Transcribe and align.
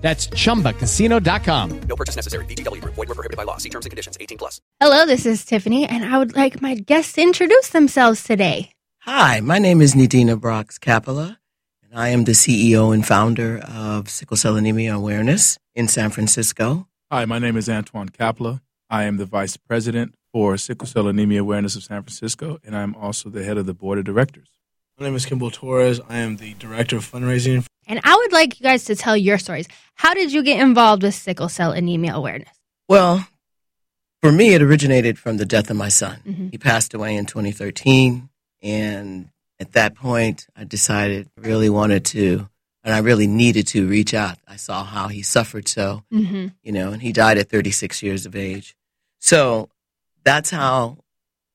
That's 0.00 0.28
chumbacasino.com. 0.28 1.80
No 1.82 1.96
purchase 1.96 2.16
necessary. 2.16 2.44
VGW 2.46 2.80
Group. 2.80 2.94
Void 2.94 3.08
were 3.08 3.14
prohibited 3.14 3.36
by 3.36 3.42
law. 3.42 3.58
See 3.58 3.68
terms 3.68 3.84
and 3.84 3.90
conditions. 3.90 4.16
18 4.18 4.38
plus. 4.38 4.60
Hello, 4.80 5.04
this 5.04 5.26
is 5.26 5.44
Tiffany, 5.44 5.86
and 5.86 6.04
I 6.04 6.16
would 6.18 6.34
like 6.34 6.62
my 6.62 6.74
guests 6.74 7.12
to 7.14 7.22
introduce 7.22 7.68
themselves 7.68 8.24
today. 8.24 8.72
Hi, 9.00 9.40
my 9.40 9.58
name 9.58 9.80
is 9.80 9.94
Nadina 9.94 10.38
Brox 10.38 10.78
Capella, 10.78 11.38
and 11.82 11.98
I 11.98 12.08
am 12.08 12.24
the 12.24 12.32
CEO 12.32 12.92
and 12.94 13.06
founder 13.06 13.58
of 13.66 14.08
Sickle 14.10 14.36
Cell 14.36 14.56
Anemia 14.56 14.94
Awareness 14.94 15.58
in 15.74 15.88
San 15.88 16.10
Francisco. 16.10 16.86
Hi, 17.10 17.24
my 17.24 17.38
name 17.38 17.56
is 17.56 17.68
Antoine 17.68 18.10
Capella. 18.10 18.62
I 18.90 19.04
am 19.04 19.16
the 19.16 19.24
Vice 19.24 19.56
President 19.56 20.14
for 20.32 20.56
Sickle 20.56 20.86
Cell 20.86 21.08
Anemia 21.08 21.40
Awareness 21.40 21.76
of 21.76 21.82
San 21.82 22.02
Francisco, 22.02 22.58
and 22.64 22.76
I'm 22.76 22.94
also 22.94 23.30
the 23.30 23.44
head 23.44 23.58
of 23.58 23.66
the 23.66 23.74
Board 23.74 23.98
of 23.98 24.04
Directors. 24.04 24.48
My 24.98 25.06
name 25.06 25.16
is 25.16 25.24
Kimball 25.26 25.50
Torres. 25.50 26.00
I 26.08 26.18
am 26.18 26.36
the 26.36 26.54
Director 26.54 26.96
of 26.96 27.10
Fundraising. 27.10 27.64
And 27.90 28.00
I 28.04 28.14
would 28.16 28.32
like 28.32 28.60
you 28.60 28.62
guys 28.64 28.84
to 28.84 28.94
tell 28.94 29.16
your 29.16 29.36
stories. 29.36 29.66
How 29.94 30.14
did 30.14 30.32
you 30.32 30.42
get 30.44 30.60
involved 30.60 31.02
with 31.02 31.14
sickle 31.14 31.48
cell 31.48 31.72
anemia 31.72 32.14
awareness? 32.14 32.48
Well, 32.88 33.26
for 34.22 34.30
me, 34.30 34.54
it 34.54 34.62
originated 34.62 35.18
from 35.18 35.38
the 35.38 35.44
death 35.44 35.70
of 35.70 35.76
my 35.76 35.88
son. 35.88 36.20
Mm-hmm. 36.24 36.48
He 36.50 36.58
passed 36.58 36.94
away 36.94 37.16
in 37.16 37.26
2013, 37.26 38.28
and 38.62 39.28
at 39.58 39.72
that 39.72 39.96
point, 39.96 40.46
I 40.56 40.62
decided 40.64 41.28
I 41.36 41.46
really 41.48 41.68
wanted 41.68 42.04
to, 42.06 42.48
and 42.84 42.94
I 42.94 42.98
really 42.98 43.26
needed 43.26 43.66
to 43.68 43.88
reach 43.88 44.14
out. 44.14 44.38
I 44.46 44.54
saw 44.56 44.84
how 44.84 45.08
he 45.08 45.22
suffered 45.22 45.66
so, 45.66 46.04
Mm-hmm. 46.12 46.48
you 46.62 46.72
know, 46.72 46.92
and 46.92 47.02
he 47.02 47.12
died 47.12 47.38
at 47.38 47.48
36 47.48 48.02
years 48.04 48.24
of 48.24 48.36
age. 48.36 48.76
So 49.18 49.68
that's 50.22 50.50
how 50.50 50.98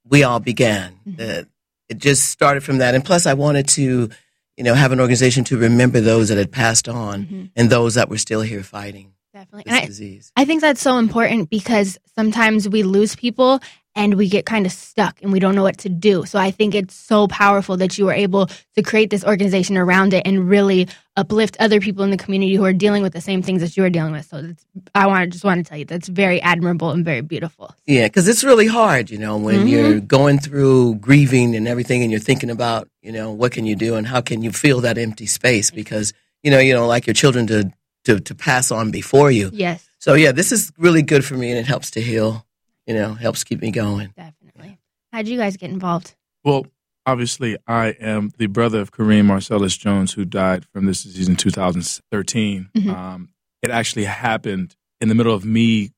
we 0.04 0.24
all 0.24 0.40
began. 0.42 1.00
Mhm. 1.08 1.18
The- 1.18 1.48
it 1.88 2.00
just 2.00 2.26
started 2.30 2.64
from 2.64 2.80
that. 2.80 2.94
And 2.96 3.06
plus, 3.06 3.26
I 3.28 3.36
wanted 3.36 3.68
to, 3.70 4.09
you 4.58 4.64
know, 4.64 4.73
have 4.73 4.92
an 4.92 5.00
organization 5.00 5.44
to 5.45 5.58
remember 5.58 6.00
those 6.00 6.30
that 6.30 6.38
had 6.38 6.52
passed 6.52 6.88
on 6.88 7.25
Mhm. 7.25 7.50
and 7.56 7.70
those 7.70 7.95
that 7.95 8.09
were 8.09 8.17
still 8.17 8.42
here 8.42 8.64
fighting 8.64 9.12
Definitely. 9.54 9.72
this 9.72 9.82
I, 9.82 9.86
disease. 9.86 10.32
I 10.36 10.46
think 10.46 10.62
that's 10.62 10.82
so 10.82 10.98
important 10.98 11.50
because 11.50 11.98
sometimes 12.16 12.68
we 12.70 12.84
lose 12.84 13.16
people 13.16 13.60
and 13.98 14.16
we 14.16 14.28
get 14.28 14.46
kind 14.46 14.66
of 14.66 14.74
stuck 14.74 15.22
and 15.22 15.32
we 15.32 15.40
don't 15.40 15.56
know 15.56 15.64
what 15.64 15.78
to 15.78 15.88
do. 15.90 16.26
So 16.26 16.38
I 16.38 16.52
think 16.52 16.76
it's 16.76 16.94
so 16.94 17.28
powerful 17.30 17.78
that 17.78 17.98
you 17.98 18.04
were 18.06 18.14
able 18.14 18.48
to 18.76 18.84
create 18.84 19.10
this 19.10 19.24
organization 19.24 19.78
around 19.78 20.14
it 20.14 20.24
and 20.26 20.50
really 20.50 20.90
uplift 21.16 21.56
other 21.62 21.80
people 21.80 22.04
in 22.04 22.12
the 22.12 22.18
community 22.18 22.56
who 22.56 22.66
are 22.66 22.74
dealing 22.74 23.04
with 23.04 23.14
the 23.14 23.22
same 23.22 23.42
things 23.42 23.62
that 23.62 23.78
you 23.78 23.86
are 23.86 23.90
dealing 23.90 24.12
with. 24.12 24.26
So 24.26 24.42
that's, 24.42 24.66
I 24.94 25.08
want 25.08 25.24
to 25.24 25.28
just 25.30 25.46
want 25.46 25.64
to 25.66 25.70
tell 25.70 25.78
you 25.78 25.86
that's 25.86 26.09
very 26.09 26.42
admirable 26.42 26.92
and 26.92 27.06
very 27.06 27.22
beautiful. 27.22 27.74
Yeah, 27.86 28.08
because 28.08 28.28
it's 28.28 28.44
really 28.44 28.68
hard, 28.68 29.09
you 29.09 29.18
know, 29.18 29.38
when 29.38 29.66
Mhm. 29.66 29.70
you're 29.70 30.00
going 30.02 30.40
through 30.40 30.96
grieving 30.96 31.56
and 31.56 31.66
everything, 31.66 32.02
and 32.02 32.12
you're 32.12 32.20
thinking 32.20 32.50
about, 32.50 32.90
you 33.02 33.14
know, 33.14 33.32
what 33.32 33.54
can 33.54 33.66
you 33.66 33.78
do 33.78 33.96
and 33.96 34.06
how 34.08 34.20
can 34.20 34.42
you 34.42 34.52
fill 34.52 34.82
that 34.82 34.98
empty 34.98 35.26
space 35.26 35.72
because 35.72 36.12
you 36.44 36.52
know 36.52 36.59
you 36.59 36.74
don't 36.74 36.90
like 36.90 37.08
your 37.08 37.14
children 37.14 37.48
to 37.48 37.72
to 38.06 38.20
to 38.20 38.34
pass 38.36 38.72
on 38.72 38.92
before 38.92 39.30
you. 39.31 39.50
Yes, 39.53 39.88
So 40.00 40.14
yeah, 40.16 40.31
this 40.31 40.52
is 40.52 40.72
really 40.78 41.02
good 41.03 41.23
for 41.25 41.36
me, 41.36 41.50
and 41.52 41.59
it 41.59 41.66
helps 41.67 41.92
to 41.92 42.02
heal. 42.02 42.45
You 42.88 42.94
know, 42.94 43.14
helps 43.16 43.44
keep 43.44 43.62
me 43.62 43.72
going. 43.72 44.14
definitely. 44.16 44.78
How'd 45.12 45.28
you 45.28 45.38
guys 45.38 45.58
get 45.58 45.70
involved? 45.72 46.14
Well, 46.44 46.67
obviously, 47.06 47.58
I 47.67 47.88
am 48.00 48.31
the 48.38 48.45
brother 48.47 48.80
of 48.81 48.92
Kareem 48.92 49.25
Marcellus 49.25 49.75
Jones, 49.75 50.14
who 50.14 50.23
died 50.25 50.66
from 50.72 50.85
this 50.85 51.03
disease 51.03 51.28
in 51.28 51.35
2013. 51.35 52.69
Mhm. 52.75 52.90
Um, 52.94 53.30
it 53.62 53.72
actually 53.72 54.06
happened 54.06 54.75
in 55.01 55.09
the 55.09 55.16
middle 55.16 55.34
of 55.34 55.44
me 55.46 55.91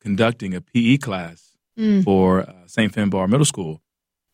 conducting 0.00 0.54
a 0.54 0.60
PE 0.60 0.96
class 0.98 1.48
Mm. 1.78 2.04
for 2.04 2.40
uh, 2.42 2.66
St. 2.66 2.92
Finn 2.92 3.08
Barr 3.10 3.26
Middle 3.28 3.46
School. 3.46 3.80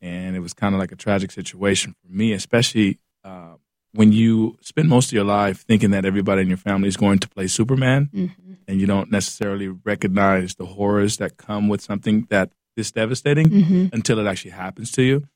And 0.00 0.34
it 0.36 0.40
was 0.40 0.54
kind 0.54 0.74
of 0.74 0.80
like 0.80 0.90
a 0.92 0.96
tragic 0.96 1.30
situation 1.30 1.94
for 2.02 2.12
me, 2.12 2.32
especially 2.32 2.98
uh, 3.24 3.54
when 3.98 4.12
you 4.12 4.56
spend 4.60 4.88
most 4.88 5.06
of 5.08 5.12
your 5.12 5.24
life 5.24 5.62
thinking 5.66 5.90
that 5.90 6.04
everybody 6.04 6.40
in 6.42 6.46
your 6.48 6.56
family 6.56 6.86
is 6.86 6.96
going 6.96 7.18
to 7.18 7.28
play 7.28 7.48
Superman 7.48 8.08
hmm 8.12 8.26
and 8.68 8.78
you 8.82 8.86
don't 8.86 9.10
necessarily 9.10 9.66
recognize 9.66 10.54
the 10.56 10.66
horrors 10.66 11.16
that 11.16 11.38
come 11.38 11.68
with 11.72 11.80
something 11.80 12.26
that 12.28 12.48
is 12.76 12.92
devastating 12.92 13.48
hmm 13.50 13.86
until 13.92 14.18
it 14.20 14.26
actually 14.30 14.50
happens 14.52 14.92
to 14.92 15.02
you. 15.02 15.26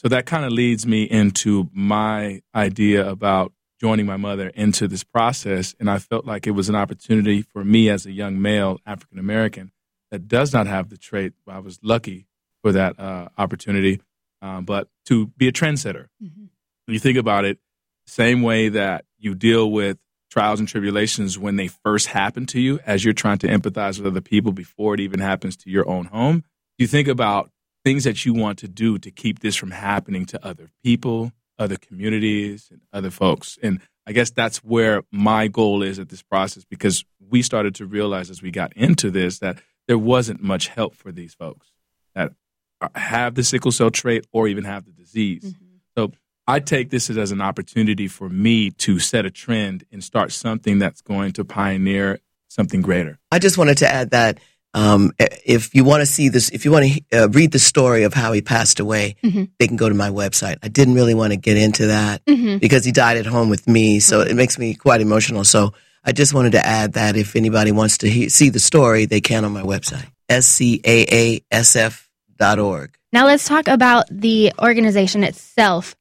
So 0.00 0.08
that 0.08 0.24
kind 0.24 0.44
of 0.46 0.52
leads 0.52 0.86
me 0.86 1.02
into 1.02 1.68
my 1.72 2.40
idea 2.54 3.06
about 3.16 3.52
joining 3.80 4.06
my 4.06 4.16
mother 4.16 4.48
into 4.64 4.86
this 4.88 5.04
process. 5.04 5.74
And 5.80 5.90
I 5.90 5.98
felt 5.98 6.24
like 6.32 6.46
it 6.46 6.52
was 6.52 6.68
an 6.70 6.76
opportunity 6.84 7.42
for 7.42 7.64
me 7.64 7.90
as 7.90 8.06
a 8.06 8.12
young 8.12 8.40
male 8.40 8.78
African 8.86 9.18
American 9.18 9.72
that 10.10 10.28
does 10.28 10.52
not 10.56 10.66
have 10.66 10.88
the 10.88 10.96
trait. 11.08 11.32
I 11.46 11.58
was 11.58 11.78
lucky 11.82 12.28
for 12.62 12.70
that 12.72 12.98
uh, 12.98 13.28
opportunity, 13.36 14.00
uh, 14.40 14.60
but 14.72 14.88
to 15.06 15.26
be 15.40 15.48
a 15.48 15.52
trendsetter. 15.52 16.06
Mhm. 16.22 16.48
When 16.86 16.94
you 16.94 17.00
think 17.00 17.18
about 17.18 17.44
it, 17.44 17.58
same 18.06 18.42
way 18.42 18.68
that 18.68 19.04
you 19.18 19.34
deal 19.34 19.70
with 19.70 19.98
trials 20.30 20.58
and 20.60 20.68
tribulations 20.68 21.38
when 21.38 21.56
they 21.56 21.68
first 21.68 22.08
happen 22.08 22.46
to 22.46 22.60
you 22.60 22.78
as 22.84 23.04
you're 23.04 23.14
trying 23.14 23.38
to 23.38 23.48
empathize 23.48 23.98
with 23.98 24.06
other 24.06 24.20
people 24.20 24.52
before 24.52 24.94
it 24.94 25.00
even 25.00 25.20
happens 25.20 25.56
to 25.56 25.70
your 25.70 25.88
own 25.88 26.06
home 26.06 26.44
you 26.78 26.86
think 26.86 27.08
about 27.08 27.50
things 27.86 28.02
that 28.04 28.24
you 28.24 28.34
want 28.34 28.58
to 28.58 28.66
do 28.66 28.98
to 28.98 29.12
keep 29.12 29.38
this 29.38 29.54
from 29.54 29.70
happening 29.70 30.26
to 30.26 30.44
other 30.44 30.68
people, 30.82 31.30
other 31.56 31.76
communities, 31.76 32.68
and 32.70 32.80
other 32.92 33.10
folks. 33.10 33.58
And 33.62 33.80
I 34.06 34.10
guess 34.10 34.30
that's 34.30 34.58
where 34.58 35.04
my 35.12 35.46
goal 35.46 35.84
is 35.84 36.00
at 36.00 36.08
this 36.08 36.20
process 36.20 36.64
because 36.64 37.04
we 37.20 37.42
started 37.42 37.76
to 37.76 37.86
realize 37.86 38.28
as 38.28 38.42
we 38.42 38.50
got 38.50 38.76
into 38.76 39.10
this 39.10 39.38
that 39.38 39.58
there 39.86 39.98
wasn't 39.98 40.42
much 40.42 40.66
help 40.66 40.96
for 40.96 41.12
these 41.12 41.34
folks 41.34 41.70
that 42.16 42.32
have 42.96 43.36
the 43.36 43.44
sickle 43.44 43.70
cell 43.70 43.92
trait 43.92 44.26
or 44.32 44.48
even 44.48 44.64
have 44.64 44.84
the 44.84 44.90
disease. 44.90 45.44
Mm-hmm. 45.44 45.76
So 45.96 46.10
I 46.48 46.60
take 46.60 46.90
this 46.90 47.10
as 47.10 47.32
an 47.32 47.40
opportunity 47.40 48.06
for 48.08 48.28
me 48.28 48.70
to 48.72 48.98
set 49.00 49.24
a 49.26 49.30
trend 49.30 49.84
and 49.90 50.02
start 50.04 50.30
something 50.32 50.78
that's 50.78 51.00
going 51.00 51.32
to 51.32 51.44
pioneer 51.44 52.20
something 52.48 52.82
greater. 52.82 53.18
I 53.32 53.38
just 53.40 53.58
wanted 53.58 53.78
to 53.78 53.88
add 53.92 54.10
that 54.10 54.38
um, 54.72 55.10
if 55.18 55.74
you 55.74 55.82
want 55.84 56.02
to 56.02 56.06
see 56.06 56.28
this, 56.28 56.50
if 56.50 56.64
you 56.64 56.70
want 56.70 56.84
to 56.86 57.00
uh, 57.24 57.28
read 57.30 57.50
the 57.50 57.58
story 57.58 58.02
of 58.04 58.12
how 58.14 58.32
he 58.32 58.42
passed 58.42 58.78
away, 58.78 59.16
Mhm. 59.24 59.48
they 59.58 59.66
can 59.66 59.76
go 59.76 59.88
to 59.88 59.94
my 59.94 60.10
website. 60.10 60.58
I 60.62 60.68
didn't 60.68 60.94
really 60.94 61.14
want 61.14 61.32
to 61.32 61.36
get 61.38 61.56
into 61.56 61.86
that 61.88 62.20
hmm 62.28 62.58
because 62.58 62.84
he 62.84 62.92
died 62.92 63.16
at 63.16 63.26
home 63.26 63.48
with 63.48 63.66
me, 63.66 63.98
so 64.00 64.20
it 64.20 64.34
makes 64.34 64.58
me 64.58 64.74
quite 64.74 65.00
emotional. 65.00 65.44
So 65.44 65.72
I 66.04 66.12
just 66.12 66.32
wanted 66.34 66.52
to 66.52 66.64
add 66.64 66.92
that 66.92 67.16
if 67.16 67.34
anybody 67.36 67.72
wants 67.72 67.98
to 67.98 68.08
he- 68.08 68.28
see 68.28 68.50
the 68.50 68.60
story, 68.60 69.06
they 69.06 69.20
can 69.20 69.44
on 69.44 69.52
my 69.52 69.62
website, 69.62 70.06
scaaasf.org. 71.66 72.90
Now 73.12 73.24
let's 73.26 73.46
talk 73.48 73.66
about 73.68 74.04
the 74.10 74.52
organization 74.60 75.24
itself. 75.24 75.95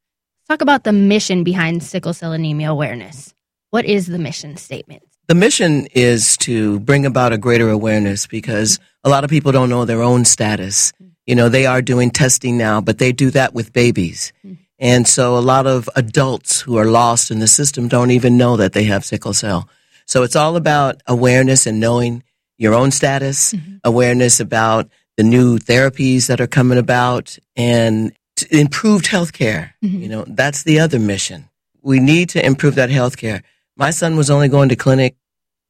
Talk 0.47 0.61
about 0.61 0.83
the 0.83 0.93
mission 0.93 1.43
behind 1.43 1.81
sickle 1.81 2.13
cell 2.13 2.31
anemia 2.31 2.69
awareness. 2.69 3.33
What 3.71 3.83
is 3.85 4.05
the 4.05 4.19
mission 4.19 4.57
statement? 4.57 5.01
The 5.27 5.33
mission 5.33 5.87
is 5.87 6.37
to 6.37 6.79
bring 6.81 7.07
about 7.07 7.33
a 7.33 7.39
greater 7.39 7.69
awareness 7.69 8.27
because 8.27 8.79
a 9.03 9.09
lot 9.09 9.23
of 9.23 9.31
people 9.31 9.51
don't 9.51 9.71
know 9.71 9.85
their 9.85 10.03
own 10.03 10.23
status. 10.23 10.93
You 11.25 11.33
know, 11.33 11.49
they 11.49 11.65
are 11.65 11.81
doing 11.81 12.11
testing 12.11 12.59
now, 12.59 12.79
but 12.79 12.99
they 12.99 13.11
do 13.11 13.31
that 13.31 13.55
with 13.55 13.73
babies. 13.73 14.33
And 14.77 15.07
so 15.07 15.35
a 15.35 15.39
lot 15.39 15.65
of 15.65 15.89
adults 15.95 16.61
who 16.61 16.77
are 16.77 16.85
lost 16.85 17.31
in 17.31 17.39
the 17.39 17.47
system 17.47 17.87
don't 17.87 18.11
even 18.11 18.37
know 18.37 18.55
that 18.57 18.73
they 18.73 18.83
have 18.83 19.03
sickle 19.03 19.33
cell. 19.33 19.67
So 20.05 20.21
it's 20.21 20.35
all 20.35 20.57
about 20.57 21.01
awareness 21.07 21.65
and 21.65 21.79
knowing 21.79 22.23
your 22.59 22.75
own 22.75 22.91
status, 22.91 23.53
mm-hmm. 23.53 23.77
awareness 23.83 24.39
about 24.39 24.89
the 25.17 25.23
new 25.23 25.57
therapies 25.57 26.27
that 26.27 26.39
are 26.39 26.45
coming 26.45 26.77
about 26.77 27.39
and 27.55 28.13
t- 28.35 28.47
improved 28.59 29.05
healthcare. 29.05 29.71
Mhm. 29.83 30.01
You 30.01 30.09
know, 30.09 30.25
that's 30.27 30.63
the 30.63 30.79
other 30.79 30.99
mission. 30.99 31.49
We 31.81 31.99
need 31.99 32.29
to 32.29 32.45
improve 32.45 32.75
that 32.75 32.89
healthcare. 32.89 33.41
My 33.75 33.91
son 33.91 34.15
was 34.15 34.29
only 34.29 34.47
going 34.49 34.69
to 34.69 34.75
clinic 34.75 35.15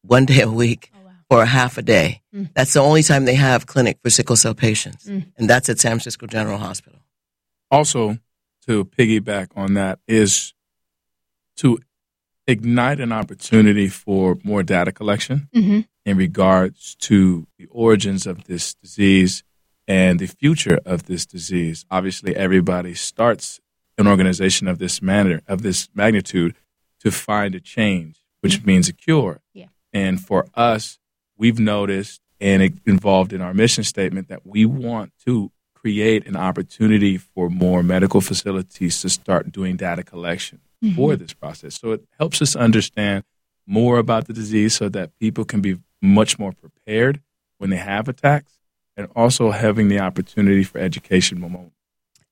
one 0.02 0.26
day 0.26 0.42
a 0.42 0.50
week 0.50 0.92
Oh, 0.94 1.06
wow. 1.06 1.12
for 1.30 1.42
a 1.42 1.46
half 1.46 1.78
a 1.78 1.82
day. 1.82 2.22
Mm. 2.34 2.50
That's 2.54 2.74
the 2.74 2.80
only 2.82 3.04
time 3.04 3.26
they 3.26 3.36
have 3.36 3.66
clinic 3.66 3.98
for 4.04 4.10
sickle 4.10 4.36
cell 4.36 4.54
patients. 4.54 5.06
Mm. 5.06 5.26
And 5.38 5.50
that's 5.50 5.70
at 5.70 5.80
San 5.80 5.92
Francisco 5.94 6.28
General 6.28 6.58
Hospital. 6.60 7.00
also 7.72 8.18
to 8.68 8.86
piggyback 8.86 9.48
on 9.56 9.74
that 9.74 10.00
is 10.08 10.54
to 11.58 11.80
ignite 12.48 13.00
an 13.00 13.12
opportunity 13.12 13.88
for 13.90 14.38
more 14.44 14.64
data 14.64 14.92
collection 14.92 15.50
hmm 15.54 15.82
in 16.06 16.16
regards 16.18 16.94
to 17.00 17.48
the 17.58 17.66
origins 17.72 18.28
of 18.28 18.44
this 18.44 18.76
disease 18.76 19.44
and 19.88 20.20
the 20.20 20.28
future 20.28 20.80
of 20.86 21.04
this 21.04 21.26
disease. 21.26 21.86
Obviously, 21.92 22.36
everybody 22.36 22.94
starts 22.94 23.60
an 23.98 24.08
organization 24.08 24.68
of 24.68 24.80
this 24.80 25.02
manner, 25.02 25.42
of 25.48 25.62
this 25.62 25.90
magnitude, 25.94 26.56
to 27.00 27.12
find 27.12 27.56
a 27.56 27.60
change, 27.60 28.26
which 28.42 28.60
mm-hmm. 28.60 28.68
means 28.68 28.90
a 28.90 28.94
cure. 28.94 29.42
Yeah. 29.54 29.68
And 29.94 30.20
for 30.20 30.48
us, 30.56 31.00
we've 31.38 31.60
noticed 31.60 32.22
and 32.40 32.62
it 32.62 32.74
involved 32.86 33.32
in 33.32 33.42
our 33.42 33.54
mission 33.54 33.84
statement 33.84 34.28
that 34.28 34.46
we 34.46 34.66
want 34.66 35.14
to 35.26 35.52
create 35.74 36.28
an 36.28 36.36
opportunity 36.36 37.18
for 37.18 37.50
more 37.50 37.84
medical 37.84 38.20
facilities 38.20 39.00
to 39.02 39.10
start 39.10 39.52
doing 39.52 39.78
data 39.78 40.04
collection 40.04 40.60
mm-hmm. 40.84 40.96
for 40.96 41.16
this 41.16 41.34
process. 41.34 41.76
So 41.76 41.92
it 41.92 42.04
helps 42.20 42.42
us 42.42 42.56
understand 42.56 43.24
more 43.66 43.98
about 43.98 44.28
the 44.28 44.34
disease 44.34 44.76
so 44.76 44.90
that 44.90 45.18
people 45.20 45.46
can 45.46 45.62
be 45.62 45.78
much 46.02 46.38
more 46.38 46.52
prepared 46.52 47.22
when 47.58 47.70
they 47.70 47.78
have 47.78 48.10
attacks 48.10 48.55
and 48.98 49.08
also 49.16 49.52
having 49.52 49.88
the 49.88 50.00
opportunity 50.00 50.64
for 50.64 50.80
education 50.80 51.40
moment. 51.40 51.72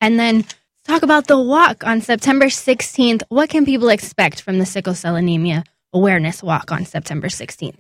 And 0.02 0.20
then 0.20 0.46
talk 0.86 1.04
about 1.04 1.28
the 1.28 1.40
walk 1.40 1.86
on 1.86 2.02
September 2.02 2.46
16th. 2.46 3.24
What 3.30 3.50
can 3.50 3.66
people 3.66 3.90
expect 3.90 4.42
from 4.42 4.60
the 4.60 4.66
sickle 4.66 4.94
cell 4.94 5.16
anemia 5.16 5.64
awareness 5.94 6.42
walk 6.44 6.72
on 6.72 6.86
September 6.86 7.28
16th? 7.28 7.80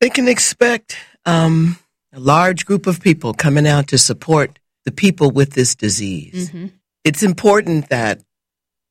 They 0.00 0.10
can 0.10 0.28
expect 0.28 0.96
um, 1.24 1.78
a 2.12 2.20
large 2.20 2.66
group 2.66 2.86
of 2.86 3.00
people 3.00 3.34
coming 3.34 3.66
out 3.66 3.88
to 3.88 3.98
support 3.98 4.58
the 4.84 4.92
people 4.92 5.30
with 5.30 5.54
this 5.54 5.74
disease. 5.74 6.50
Mhm. 6.50 6.72
It's 7.04 7.22
important 7.22 7.88
that 7.88 8.20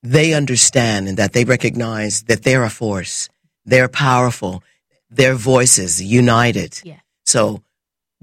they 0.02 0.34
understand 0.34 1.08
and 1.08 1.18
that 1.18 1.34
they 1.34 1.46
recognize 1.46 2.24
that 2.24 2.44
they're 2.44 2.64
a 2.64 2.70
force, 2.70 3.30
they're 3.66 3.88
powerful, 3.88 4.64
their 5.10 5.36
voices 5.36 6.02
united. 6.02 6.82
Yeah. 6.84 7.00
So, 7.26 7.62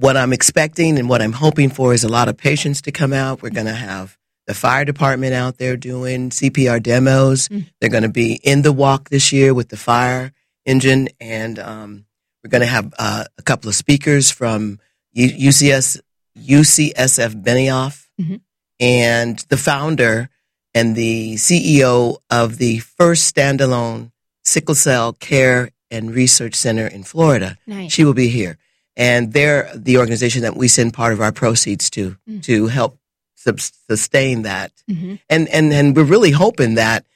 what 0.00 0.16
I'm 0.16 0.32
expecting 0.32 0.98
and 0.98 1.08
what 1.08 1.20
I'm 1.22 1.32
hoping 1.32 1.70
for 1.70 1.92
is 1.94 2.04
a 2.04 2.08
lot 2.08 2.28
of 2.28 2.36
patients 2.36 2.80
to 2.82 2.92
come 2.92 3.12
out. 3.12 3.42
We're 3.42 3.50
going 3.50 3.66
to 3.66 3.74
have 3.74 4.16
the 4.46 4.54
fire 4.54 4.84
department 4.84 5.34
out 5.34 5.58
there 5.58 5.76
doing 5.76 6.30
CPR 6.30 6.82
demos. 6.82 7.48
Mm. 7.48 7.66
They're 7.80 7.90
going 7.90 8.02
to 8.04 8.08
be 8.08 8.40
in 8.42 8.62
the 8.62 8.72
walk 8.72 9.10
this 9.10 9.32
year 9.32 9.52
with 9.54 9.68
the 9.68 9.76
fire 9.76 10.32
engine, 10.64 11.08
and 11.20 11.58
um, 11.58 12.04
we're 12.42 12.48
going 12.50 12.62
to 12.62 12.66
have 12.66 12.92
uh, 12.98 13.24
a 13.38 13.42
couple 13.42 13.68
of 13.68 13.74
speakers 13.74 14.30
from 14.30 14.78
U- 15.12 15.48
UCS, 15.50 16.00
UCSF 16.38 17.34
Benioff, 17.42 18.06
Mhm. 18.20 18.40
and 18.80 19.38
the 19.50 19.56
founder 19.56 20.28
and 20.74 20.94
the 20.96 21.34
CEO 21.36 22.18
of 22.30 22.58
the 22.58 22.78
first 22.78 23.34
standalone 23.34 24.10
sickle 24.44 24.74
cell 24.74 25.12
care 25.12 25.70
and 25.90 26.14
research 26.14 26.54
center 26.54 26.86
in 26.86 27.02
Florida. 27.02 27.58
Nice. 27.66 27.92
She 27.92 28.04
will 28.04 28.14
be 28.14 28.28
here. 28.28 28.56
And 29.00 29.32
they're 29.32 29.70
the 29.74 29.96
organization 30.02 30.42
that 30.42 30.56
we 30.56 30.68
send 30.68 30.92
part 30.92 31.12
of 31.14 31.20
our 31.24 31.32
proceeds 31.32 31.88
to 31.96 32.16
Mm. 32.28 32.42
to 32.48 32.66
help 32.68 32.92
sub- 33.34 33.60
sustain 33.88 34.42
that. 34.42 34.70
Mhm. 34.90 35.18
And, 35.28 35.48
and, 35.48 35.72
and 35.72 35.96
we're 35.96 36.04
really 36.14 36.30
hoping 36.44 36.74
that, 36.74 37.06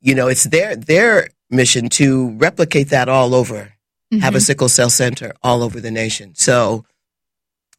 you 0.00 0.14
know, 0.14 0.28
it's 0.28 0.44
their, 0.44 0.76
their 0.76 1.28
mission 1.48 1.88
to 2.00 2.30
replicate 2.46 2.88
that 2.90 3.08
all 3.08 3.34
over, 3.34 3.72
have 4.20 4.34
a 4.34 4.38
Mhm. 4.38 4.42
sickle 4.48 4.68
cell 4.68 4.90
center 4.90 5.32
all 5.42 5.62
over 5.62 5.80
the 5.80 5.90
nation. 5.90 6.32
So 6.34 6.84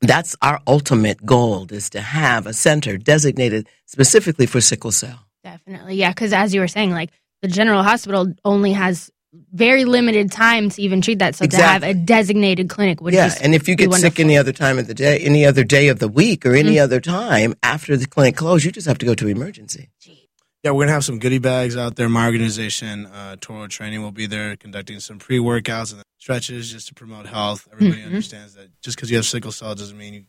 that's 0.01 0.35
our 0.41 0.59
ultimate 0.65 1.19
goal 1.25 1.67
is 1.71 1.89
to 1.91 2.01
have 2.01 2.47
a 2.47 2.53
center 2.53 2.97
designated 2.97 3.67
specifically 3.85 4.47
for 4.47 4.59
sickle 4.61 4.91
cell. 4.91 5.19
Definitely. 5.43 5.95
Yeah. 5.95 6.09
Because 6.09 6.33
as 6.33 6.53
you 6.53 6.61
were 6.61 6.67
saying, 6.67 6.91
like 6.91 7.11
the 7.43 7.47
general 7.47 7.83
hospital 7.83 8.33
only 8.43 8.71
has 8.73 9.11
very 9.53 9.85
limited 9.85 10.31
time 10.31 10.69
to 10.69 10.81
even 10.81 11.01
treat 11.01 11.19
that. 11.19 11.35
So 11.35 11.45
to 11.45 11.57
have 11.57 11.83
a 11.83 11.93
designated 11.93 12.69
clinic 12.69 13.01
would 13.01 13.13
yeah, 13.13 13.27
just 13.27 13.41
and 13.41 13.55
if 13.55 13.67
you 13.67 13.75
get 13.75 13.93
sick 13.93 14.19
any 14.19 14.37
other 14.37 14.51
time 14.51 14.77
of 14.77 14.87
the 14.87 14.93
day, 14.93 15.19
any 15.19 15.45
other 15.45 15.63
day 15.63 15.87
of 15.87 15.99
the 15.99 16.07
week, 16.07 16.45
or 16.45 16.53
any 16.53 16.75
Mm. 16.75 16.83
other 16.83 16.99
time 16.99 17.55
after 17.63 17.95
the 17.95 18.05
clinic 18.07 18.35
closed, 18.35 18.65
you 18.65 18.71
just 18.71 18.87
have 18.87 18.97
to 18.99 19.05
go 19.05 19.15
to 19.15 19.27
emergency. 19.27 19.89
Yeah, 20.63 20.71
we're 20.71 20.83
gonna 20.83 20.91
have 20.93 21.05
some 21.05 21.17
goodie 21.17 21.39
bags 21.39 21.75
out 21.77 21.95
there. 21.95 22.07
My 22.09 22.25
organization, 22.25 23.05
uh, 23.07 23.35
Toro 23.39 23.67
Training, 23.67 24.01
will 24.03 24.11
be 24.11 24.27
there 24.27 24.55
conducting 24.57 24.99
some 24.99 25.17
pre 25.17 25.39
workouts 25.39 25.93
and 25.93 26.03
stretches 26.19 26.71
just 26.71 26.87
to 26.89 26.93
promote 26.93 27.25
health. 27.25 27.67
Everybody 27.71 28.01
Mhm. 28.01 28.05
understands 28.07 28.53
that 28.55 28.69
just 28.83 28.95
because 28.97 29.09
you 29.09 29.15
have 29.17 29.25
sickle 29.25 29.51
cell 29.51 29.73
doesn't 29.75 29.97
mean 29.97 30.13
you 30.13 30.19
can 30.19 30.27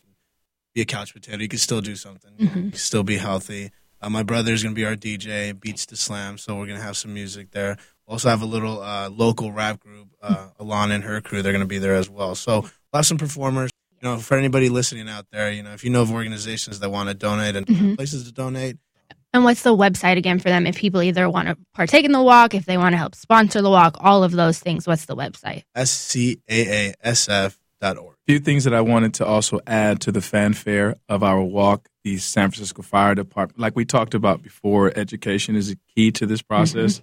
be 0.75 0.81
a 0.81 0.85
couch 0.87 1.13
potato. 1.13 1.43
You 1.43 1.49
can 1.49 1.59
still 1.59 1.81
do 1.83 1.97
something. 1.97 2.31
Mhm. 2.39 2.41
You 2.65 2.71
can 2.71 2.73
still 2.75 3.03
be 3.03 3.19
healthy. 3.19 3.73
Uh, 4.01 4.09
my 4.09 4.23
brother's 4.23 4.63
gonna 4.63 4.75
be 4.75 4.85
our 4.87 4.97
DJ, 4.97 5.53
Beats 5.53 5.85
to 5.87 5.97
Slam, 5.97 6.39
so 6.39 6.57
we're 6.57 6.67
gonna 6.67 6.81
have 6.81 6.97
some 6.97 7.13
music 7.13 7.51
there. 7.51 7.77
We'll 8.07 8.15
also 8.15 8.29
have 8.31 8.43
a 8.43 8.47
little 8.47 8.83
uh, 8.83 9.09
local 9.11 9.53
rap 9.53 9.81
group, 9.81 10.09
uh, 10.21 10.49
Alana 10.61 10.93
and 10.97 11.05
her 11.05 11.21
crew. 11.21 11.41
They're 11.43 11.53
gonna 11.53 11.67
be 11.67 11.79
there 11.79 11.95
as 11.95 12.11
well. 12.11 12.35
So 12.35 12.61
we'll 12.63 12.71
have 12.95 13.07
some 13.07 13.19
performers. 13.19 13.71
You 14.03 14.09
know, 14.09 14.17
for 14.19 14.37
anybody 14.37 14.69
listening 14.69 15.09
out 15.09 15.27
there, 15.31 15.51
you 15.53 15.63
know, 15.63 15.73
if 15.73 15.85
you 15.85 15.91
know 15.91 16.03
of 16.03 16.11
organizations 16.11 16.81
that 16.81 16.91
want 16.91 17.09
to 17.09 17.15
donate 17.15 17.55
and 17.55 17.67
Mhm. 17.67 17.97
places 17.97 18.25
to 18.25 18.33
donate, 18.33 18.77
And 19.35 19.45
what's 19.45 19.63
the 19.63 19.75
website 19.75 20.19
again 20.19 20.39
for 20.41 20.51
them 20.51 20.67
if 20.67 20.77
people 20.77 21.01
either 21.03 21.31
want 21.31 21.49
to 21.49 21.57
partake 21.73 22.05
in 22.05 22.13
the 22.13 22.21
walk, 22.23 22.53
if 22.53 22.67
they 22.67 22.77
want 22.77 22.93
to 22.93 22.99
help 22.99 23.15
sponsor 23.15 23.63
the 23.63 23.71
walk, 23.71 23.97
all 24.01 24.23
of 24.23 24.33
those 24.33 24.59
things? 24.59 24.87
What's 24.87 25.07
the 25.07 25.17
website? 25.17 25.63
scaasf.org. 26.95 28.15
few 28.27 28.39
things 28.39 28.65
that 28.65 28.75
I 28.75 28.81
wanted 28.81 29.15
to 29.15 29.25
also 29.27 29.61
add 29.67 30.01
to 30.03 30.13
the 30.13 30.21
fanfare 30.21 30.97
of 31.09 31.23
our 31.23 31.43
walk. 31.43 31.89
The 32.05 32.19
San 32.19 32.51
Francisco 32.51 32.83
Fire 32.83 33.15
Department, 33.15 33.59
like 33.61 33.75
we 33.77 33.85
talked 33.85 34.15
about 34.15 34.43
before, 34.43 34.93
education 34.97 35.55
is 35.57 35.71
a 35.71 35.77
key 35.95 36.11
to 36.13 36.27
this 36.27 36.43
process, 36.43 37.01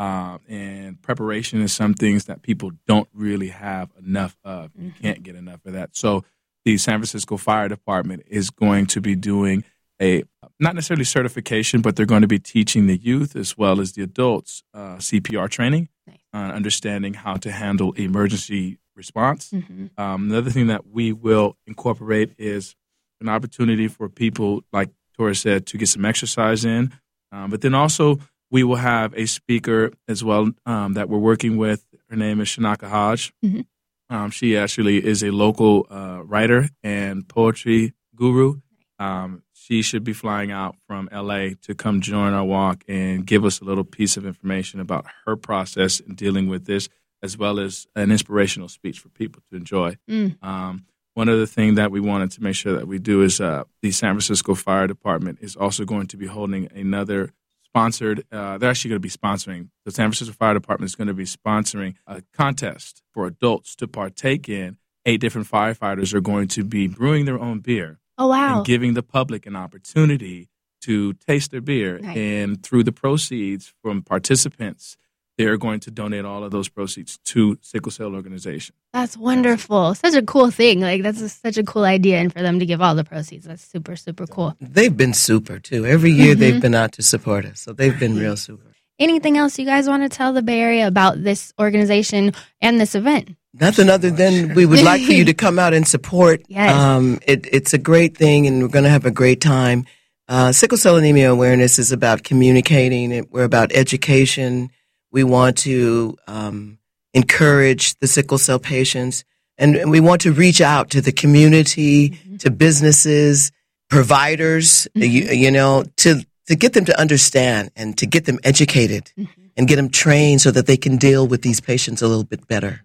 um, 0.00 0.40
and 0.48 1.02
preparation 1.02 1.60
is 1.60 1.74
some 1.74 1.92
things 1.92 2.24
that 2.24 2.40
people 2.40 2.70
don't 2.86 3.08
really 3.12 3.48
have 3.48 3.90
enough 4.02 4.38
of. 4.42 4.70
You 4.74 4.92
can't 5.02 5.22
get 5.22 5.36
enough 5.36 5.60
of 5.66 5.74
that. 5.74 5.94
So, 5.94 6.24
the 6.64 6.78
San 6.78 6.98
Francisco 6.98 7.36
Fire 7.36 7.68
Department 7.68 8.22
is 8.26 8.48
going 8.50 8.86
to 8.86 9.00
be 9.00 9.14
doing 9.14 9.62
a 10.00 10.24
not 10.58 10.74
necessarily 10.74 11.04
certification, 11.04 11.82
but 11.82 11.96
they're 11.96 12.06
going 12.06 12.22
to 12.22 12.28
be 12.28 12.38
teaching 12.38 12.86
the 12.86 12.96
youth 12.96 13.36
as 13.36 13.58
well 13.58 13.78
as 13.78 13.92
the 13.92 14.02
adults 14.02 14.62
uh, 14.72 14.96
CPR 14.96 15.50
training, 15.50 15.88
Nice. 16.06 16.16
uh, 16.32 16.36
understanding 16.54 17.12
how 17.14 17.34
to 17.34 17.50
handle 17.50 17.92
emergency 17.92 18.78
response. 18.96 19.50
Mm-hmm. 19.50 20.00
Um, 20.00 20.30
another 20.30 20.50
thing 20.50 20.68
that 20.68 20.86
we 20.86 21.12
will 21.12 21.56
incorporate 21.66 22.32
is 22.38 22.74
an 23.20 23.28
opportunity 23.28 23.88
for 23.88 24.08
people, 24.08 24.62
like 24.72 24.90
Tora 25.16 25.34
said, 25.34 25.66
to 25.66 25.78
get 25.78 25.88
some 25.88 26.06
exercise 26.06 26.64
in. 26.64 26.92
Um, 27.32 27.50
but 27.50 27.60
then 27.60 27.74
also, 27.74 28.18
we 28.50 28.64
will 28.64 28.76
have 28.76 29.14
a 29.14 29.26
speaker 29.26 29.92
as 30.08 30.24
well 30.24 30.50
um, 30.66 30.94
that 30.94 31.08
we're 31.08 31.18
working 31.18 31.56
with. 31.56 31.84
Her 32.08 32.16
name 32.16 32.40
is 32.40 32.48
Shanaka 32.48 32.88
Hodge. 32.88 33.32
Mhm. 33.44 33.66
Um, 34.08 34.30
she 34.30 34.56
actually 34.56 35.04
is 35.04 35.22
a 35.22 35.30
local 35.30 35.86
uh, 35.88 36.22
writer 36.24 36.68
and 36.82 37.28
poetry 37.28 37.94
guru. 38.16 38.60
Um, 38.98 39.44
she 39.52 39.82
should 39.82 40.02
be 40.02 40.12
flying 40.12 40.50
out 40.50 40.76
from 40.88 41.08
LA 41.12 41.50
to 41.62 41.74
come 41.76 42.00
join 42.00 42.32
our 42.32 42.44
walk 42.44 42.82
and 42.88 43.24
give 43.24 43.44
us 43.44 43.60
a 43.60 43.64
little 43.64 43.84
piece 43.84 44.16
of 44.16 44.26
information 44.26 44.80
about 44.80 45.06
her 45.24 45.36
process 45.36 46.00
in 46.00 46.16
dealing 46.16 46.48
with 46.48 46.66
this, 46.66 46.88
as 47.22 47.38
well 47.38 47.60
as 47.60 47.86
an 47.94 48.10
inspirational 48.10 48.68
speech 48.68 48.98
for 48.98 49.08
people 49.10 49.42
to 49.50 49.56
enjoy. 49.56 49.96
Mm. 50.08 50.42
Um, 50.42 50.86
one 51.14 51.28
other 51.28 51.46
thing 51.46 51.76
that 51.76 51.90
we 51.90 52.00
wanted 52.00 52.32
to 52.32 52.42
make 52.42 52.56
sure 52.56 52.74
that 52.74 52.88
we 52.88 52.98
do 52.98 53.22
is 53.22 53.40
uh, 53.40 53.64
the 53.80 53.90
San 53.92 54.14
Francisco 54.14 54.54
Fire 54.54 54.86
Department 54.86 55.38
is 55.40 55.54
also 55.54 55.84
going 55.84 56.08
to 56.08 56.16
be 56.16 56.26
holding 56.26 56.68
another 56.74 57.30
sponsored. 57.70 58.24
Uh, 58.32 58.58
they're 58.58 58.70
actually 58.70 58.90
going 58.90 59.00
to 59.02 59.06
be 59.06 59.08
sponsoring. 59.10 59.68
The 59.84 59.92
San 59.92 60.06
Francisco 60.10 60.34
Fire 60.34 60.54
Department 60.54 60.90
is 60.90 60.96
going 60.96 61.08
to 61.08 61.14
be 61.14 61.24
sponsoring 61.24 61.94
a 62.06 62.22
contest 62.34 63.02
for 63.12 63.26
adults 63.26 63.76
to 63.76 63.86
partake 63.88 64.48
in. 64.48 64.76
Eight 65.06 65.20
different 65.20 65.48
firefighters 65.48 66.12
are 66.12 66.20
going 66.20 66.48
to 66.48 66.64
be 66.64 66.86
brewing 66.88 67.24
their 67.24 67.40
own 67.40 67.60
beer 67.60 67.98
Oh, 68.18 68.26
wow. 68.28 68.58
and 68.58 68.66
giving 68.66 68.94
the 68.94 69.02
public 69.02 69.46
an 69.46 69.56
opportunity 69.56 70.48
to 70.82 71.12
taste 71.14 71.50
their 71.52 71.60
beer. 71.60 71.98
Nice. 71.98 72.16
And 72.16 72.62
through 72.62 72.84
the 72.84 72.92
proceeds 72.92 73.72
from 73.82 74.02
participants, 74.02 74.96
they're 75.40 75.56
going 75.56 75.80
to 75.80 75.90
donate 75.90 76.24
all 76.26 76.44
of 76.44 76.50
those 76.50 76.68
proceeds 76.68 77.18
to 77.24 77.56
sickle 77.62 77.90
cell 77.90 78.14
organization. 78.14 78.74
That's 78.92 79.16
wonderful. 79.16 79.94
Such 79.94 80.14
a 80.14 80.22
cool 80.22 80.50
thing. 80.50 80.80
Like, 80.80 81.02
that's 81.02 81.20
a, 81.22 81.28
such 81.30 81.56
a 81.56 81.62
cool 81.64 81.84
idea. 81.84 82.18
And 82.18 82.30
for 82.32 82.42
them 82.42 82.58
to 82.58 82.66
give 82.66 82.82
all 82.82 82.94
the 82.94 83.04
proceeds, 83.04 83.46
that's 83.46 83.64
super, 83.64 83.96
super 83.96 84.26
cool. 84.26 84.54
They've 84.60 84.94
been 84.94 85.14
super 85.14 85.58
too. 85.58 85.86
Every 85.86 86.10
year 86.10 86.34
Mhm. 86.34 86.38
they've 86.38 86.60
been 86.60 86.74
out 86.74 86.92
to 86.92 87.02
support 87.02 87.44
us. 87.46 87.60
So 87.60 87.72
they've 87.72 87.98
been 87.98 88.16
real 88.18 88.36
super. 88.36 88.66
Anything 88.98 89.38
else 89.38 89.58
you 89.58 89.64
guys 89.64 89.88
want 89.88 90.02
to 90.02 90.10
tell 90.14 90.34
the 90.34 90.42
Bay 90.42 90.60
Area 90.60 90.86
about 90.86 91.24
this 91.24 91.54
organization 91.58 92.32
and 92.60 92.78
this 92.78 92.94
event? 92.94 93.30
Nothing 93.54 93.88
other 93.88 94.10
than 94.10 94.54
we 94.54 94.66
would 94.66 94.82
like 94.82 95.02
for 95.06 95.12
you 95.12 95.24
to 95.24 95.32
come 95.44 95.58
out 95.58 95.72
and 95.72 95.88
support. 95.88 96.42
Yes. 96.48 96.70
Um, 96.74 97.18
it, 97.26 97.46
it's 97.50 97.72
a 97.72 97.78
great 97.78 98.14
thing, 98.16 98.46
and 98.46 98.60
we're 98.62 98.68
going 98.68 98.84
to 98.84 98.90
have 98.90 99.06
a 99.06 99.10
great 99.10 99.40
time. 99.40 99.86
Uh, 100.28 100.52
sickle 100.52 100.78
cell 100.78 100.96
anemia 100.96 101.30
awareness 101.32 101.78
is 101.78 101.90
about 101.92 102.22
communicating. 102.24 103.10
It, 103.10 103.32
we're 103.32 103.42
about 103.44 103.72
education. 103.72 104.68
We 105.10 105.24
want 105.24 105.58
to 105.58 106.16
um, 106.26 106.78
encourage 107.14 107.98
the 107.98 108.06
sickle 108.06 108.38
cell 108.38 108.58
patients, 108.58 109.24
and, 109.58 109.76
and 109.76 109.90
we 109.90 110.00
want 110.00 110.22
to 110.22 110.32
reach 110.32 110.60
out 110.60 110.90
to 110.90 111.00
the 111.00 111.12
community, 111.12 112.10
mm-hmm. 112.10 112.36
to 112.38 112.50
businesses, 112.50 113.52
providers. 113.88 114.88
Mm-hmm. 114.96 115.02
You, 115.02 115.22
you 115.46 115.50
know, 115.50 115.84
to 115.98 116.24
to 116.46 116.56
get 116.56 116.72
them 116.72 116.84
to 116.86 117.00
understand 117.00 117.70
and 117.76 117.96
to 117.98 118.06
get 118.06 118.24
them 118.24 118.38
educated 118.44 119.12
mm-hmm. 119.16 119.30
and 119.56 119.68
get 119.68 119.76
them 119.76 119.88
trained 119.88 120.40
so 120.40 120.50
that 120.50 120.66
they 120.66 120.76
can 120.76 120.96
deal 120.96 121.26
with 121.26 121.42
these 121.42 121.60
patients 121.60 122.02
a 122.02 122.08
little 122.08 122.24
bit 122.24 122.46
better. 122.46 122.82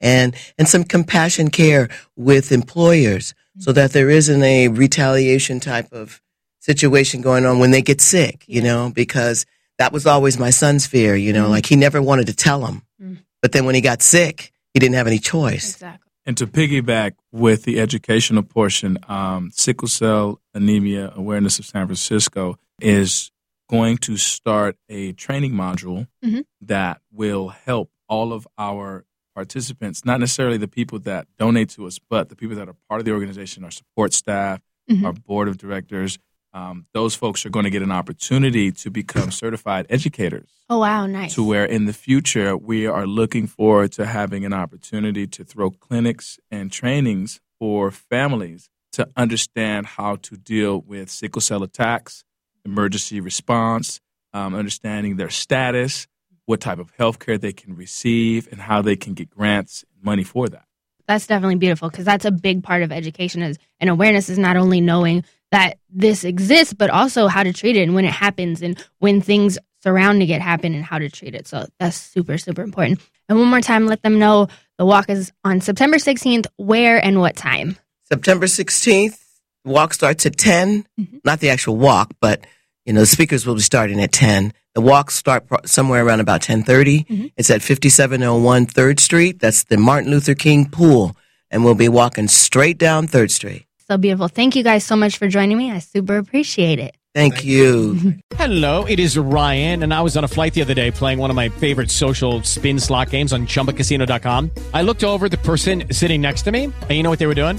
And 0.00 0.34
and 0.58 0.68
some 0.68 0.84
compassion 0.84 1.50
care 1.50 1.88
with 2.16 2.52
employers 2.52 3.34
so 3.58 3.72
that 3.72 3.92
there 3.92 4.10
isn't 4.10 4.42
a 4.42 4.68
retaliation 4.68 5.60
type 5.60 5.92
of 5.92 6.20
situation 6.60 7.20
going 7.20 7.44
on 7.44 7.58
when 7.58 7.70
they 7.72 7.82
get 7.82 8.00
sick 8.00 8.44
you 8.46 8.62
know 8.62 8.90
because 8.94 9.44
that 9.82 9.92
was 9.92 10.06
always 10.06 10.38
my 10.38 10.50
son's 10.50 10.86
fear 10.86 11.14
you 11.26 11.32
know 11.32 11.46
Mhm. 11.46 11.50
like 11.56 11.66
he 11.66 11.76
never 11.76 12.00
wanted 12.00 12.26
to 12.28 12.34
tell 12.46 12.60
him. 12.66 12.82
Mm. 13.02 13.18
but 13.42 13.50
then 13.52 13.64
when 13.66 13.74
he 13.74 13.80
got 13.80 14.00
sick 14.02 14.52
he 14.74 14.78
didn't 14.80 14.94
have 15.00 15.06
any 15.12 15.18
choice 15.18 15.68
Exactly. 15.74 15.98
And 16.24 16.36
to 16.36 16.46
piggyback 16.46 17.12
with 17.32 17.64
the 17.64 17.80
educational 17.80 18.44
portion, 18.44 18.96
um, 19.08 19.50
Sickle 19.52 19.88
Cell 19.88 20.40
Anemia 20.54 21.12
Awareness 21.16 21.58
of 21.58 21.64
San 21.66 21.84
Francisco 21.88 22.56
is 22.80 23.32
going 23.68 23.96
to 24.06 24.16
start 24.16 24.76
a 24.88 25.02
training 25.24 25.52
module 25.64 26.06
Mhm. 26.24 26.44
that 26.60 27.00
will 27.10 27.48
help 27.48 27.90
all 28.08 28.32
of 28.32 28.46
our 28.56 29.04
participants, 29.34 30.04
not 30.04 30.20
necessarily 30.20 30.58
the 30.58 30.68
people 30.68 31.00
that 31.00 31.26
donate 31.40 31.70
to 31.70 31.86
us, 31.88 31.98
but 32.08 32.28
the 32.28 32.36
people 32.36 32.54
that 32.56 32.68
are 32.68 32.76
part 32.88 33.00
of 33.00 33.04
the 33.04 33.10
organization, 33.18 33.64
our 33.64 33.72
support 33.72 34.12
staff, 34.12 34.60
Mhm. 34.88 35.04
our 35.04 35.12
board 35.12 35.48
of 35.48 35.58
directors. 35.58 36.20
Um, 36.54 36.86
those 36.92 37.14
folks 37.14 37.46
are 37.46 37.50
going 37.50 37.64
to 37.64 37.70
get 37.70 37.82
an 37.82 37.90
opportunity 37.92 38.70
to 38.72 38.90
become 38.90 39.30
certified 39.30 39.86
educators 39.88 40.50
Oh 40.68 40.78
wow, 40.80 41.06
nice. 41.06 41.34
to 41.34 41.42
where 41.42 41.64
in 41.64 41.86
the 41.86 41.94
future 41.94 42.56
we 42.56 42.86
are 42.86 43.06
looking 43.06 43.46
forward 43.46 43.92
to 43.92 44.04
having 44.06 44.44
an 44.44 44.52
opportunity 44.52 45.26
to 45.28 45.44
throw 45.44 45.70
clinics 45.70 46.38
and 46.50 46.70
trainings 46.70 47.40
for 47.58 47.90
families 47.90 48.68
to 48.92 49.08
understand 49.16 49.86
how 49.86 50.16
to 50.16 50.36
deal 50.36 50.78
with 50.82 51.08
sickle 51.08 51.40
cell 51.40 51.62
attacks, 51.62 52.24
emergency 52.66 53.18
response, 53.20 54.00
um, 54.34 54.54
understanding 54.54 55.16
their 55.16 55.30
status, 55.30 56.06
what 56.44 56.60
type 56.60 56.78
of 56.78 56.92
health 56.98 57.18
care 57.18 57.38
they 57.38 57.52
can 57.54 57.74
receive, 57.76 58.46
and 58.52 58.60
how 58.60 58.82
they 58.82 58.96
can 58.96 59.14
get 59.14 59.30
grants 59.30 59.84
and 59.94 60.04
money 60.04 60.24
for 60.24 60.48
that. 60.50 60.64
that's 61.06 61.26
definitely 61.26 61.56
beautiful 61.56 61.88
because 61.88 62.04
that's 62.04 62.24
a 62.26 62.30
big 62.30 62.62
part 62.62 62.82
of 62.82 62.92
education 62.92 63.40
is 63.42 63.58
and 63.80 63.88
awareness 63.88 64.28
is 64.28 64.38
not 64.38 64.56
only 64.58 64.80
knowing 64.82 65.24
that 65.52 65.78
this 65.88 66.24
exists 66.24 66.74
but 66.74 66.90
also 66.90 67.28
how 67.28 67.42
to 67.44 67.52
treat 67.52 67.76
it 67.76 67.82
and 67.82 67.94
when 67.94 68.04
it 68.04 68.12
happens 68.12 68.60
and 68.62 68.84
when 68.98 69.20
things 69.20 69.58
surrounding 69.82 70.28
it 70.28 70.40
happen 70.42 70.74
and 70.74 70.84
how 70.84 70.98
to 70.98 71.08
treat 71.08 71.34
it 71.34 71.46
so 71.46 71.66
that's 71.78 71.96
super 71.96 72.36
super 72.38 72.62
important 72.62 73.00
and 73.28 73.38
one 73.38 73.48
more 73.48 73.60
time 73.60 73.86
let 73.86 74.02
them 74.02 74.18
know 74.18 74.48
the 74.78 74.84
walk 74.86 75.08
is 75.08 75.32
on 75.44 75.60
september 75.60 75.98
16th 75.98 76.46
where 76.56 76.98
and 77.04 77.20
what 77.20 77.36
time 77.36 77.76
September 78.12 78.44
16th, 78.44 79.16
walk 79.64 79.94
starts 79.94 80.26
at 80.26 80.36
10. 80.36 80.84
Mhm. 81.00 81.20
Not 81.24 81.40
the 81.40 81.48
actual 81.48 81.76
walk, 81.78 82.12
but 82.20 82.44
you 82.84 82.92
know, 82.92 83.00
the 83.00 83.06
speakers 83.06 83.46
will 83.46 83.54
be 83.54 83.62
starting 83.62 84.02
at 84.02 84.12
10. 84.12 84.52
The 84.74 84.82
walks 84.82 85.14
start 85.14 85.46
somewhere 85.64 86.04
around 86.04 86.20
about 86.20 86.42
10:30. 86.42 87.04
Mhm. 87.08 87.32
It's 87.38 87.48
at 87.48 87.62
5701 87.62 88.66
3rd 88.66 89.00
Street. 89.00 89.38
That's 89.40 89.64
the 89.64 89.78
Martin 89.78 90.10
Luther 90.10 90.34
King 90.34 90.66
pool, 90.68 91.16
and 91.50 91.64
we'll 91.64 91.74
be 91.74 91.88
walking 91.88 92.28
straight 92.28 92.76
down 92.76 93.06
3rd 93.06 93.30
Street. 93.30 93.64
So 93.92 93.98
beautiful 93.98 94.28
thank 94.28 94.56
you 94.56 94.62
guys 94.62 94.84
so 94.84 94.96
much 94.96 95.18
for 95.18 95.28
joining 95.28 95.58
me 95.58 95.70
i 95.70 95.78
super 95.78 96.16
appreciate 96.16 96.78
it 96.78 96.96
Thank, 97.14 97.44
you. 97.44 98.14
Hello, 98.36 98.86
it 98.86 98.98
is 98.98 99.18
Ryan, 99.18 99.82
and 99.82 99.92
I 99.92 100.00
was 100.00 100.16
on 100.16 100.24
a 100.24 100.28
flight 100.28 100.54
the 100.54 100.62
other 100.62 100.72
day 100.72 100.90
playing 100.90 101.18
one 101.18 101.28
of 101.28 101.36
my 101.36 101.50
favorite 101.50 101.90
social 101.90 102.42
spin 102.42 102.80
slot 102.80 103.10
games 103.10 103.34
on 103.34 103.46
chumbacasino.com. 103.46 104.50
I 104.72 104.80
looked 104.80 105.04
over 105.04 105.26
at 105.26 105.30
the 105.30 105.36
person 105.36 105.84
sitting 105.90 106.22
next 106.22 106.42
to 106.42 106.52
me, 106.52 106.64
and 106.64 106.90
you 106.90 107.02
know 107.02 107.10
what 107.10 107.18
they 107.18 107.26
were 107.26 107.34
doing? 107.34 107.58